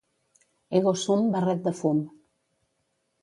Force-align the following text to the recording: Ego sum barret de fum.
Ego 0.79 0.93
sum 1.01 1.27
barret 1.35 1.61
de 1.67 1.73
fum. 1.81 1.99